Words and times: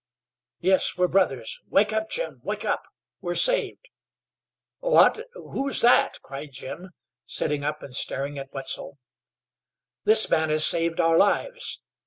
"Yes, 0.61 0.97
we're 0.97 1.07
brothers. 1.07 1.59
Wake 1.67 1.93
up, 1.93 2.09
Jim, 2.09 2.39
wake 2.43 2.65
up! 2.65 2.87
We're 3.21 3.35
saved!" 3.35 3.87
"What? 4.79 5.27
Who's 5.35 5.81
that?" 5.81 6.19
cried 6.23 6.53
Jim, 6.53 6.89
sitting 7.27 7.63
up 7.63 7.83
and 7.83 7.93
staring 7.93 8.39
at 8.39 8.51
Wetzel. 8.51 8.97
"This 10.05 10.27
man 10.27 10.49
has 10.49 10.65
saved 10.65 10.99
our 10.99 11.17
lives! 11.19 11.83